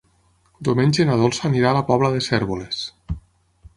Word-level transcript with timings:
Diumenge 0.67 1.05
na 1.09 1.17
Dolça 1.23 1.45
anirà 1.49 1.69
a 1.73 1.75
la 1.79 1.85
Pobla 1.91 2.11
de 2.17 2.23
Cérvoles. 2.29 2.81